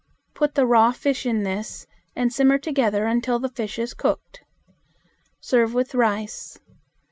[0.33, 4.41] Put the raw fish in this and simmer together until the fish is cooked.
[5.39, 6.57] Serve with rice.